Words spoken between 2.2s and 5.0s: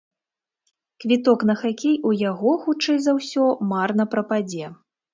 яго, хутчэй за ўсё, марна прападзе.